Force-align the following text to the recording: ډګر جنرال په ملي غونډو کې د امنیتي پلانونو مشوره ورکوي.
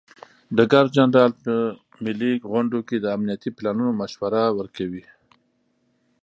ډګر 0.55 0.85
جنرال 0.95 1.31
په 1.43 1.53
ملي 2.05 2.33
غونډو 2.51 2.79
کې 2.87 2.97
د 2.99 3.05
امنیتي 3.15 3.49
پلانونو 3.57 3.91
مشوره 4.01 4.43
ورکوي. 4.59 5.05